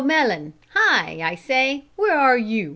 [0.03, 1.19] Mellon, hi!
[1.21, 1.85] I say!
[1.95, 2.69] where are you?"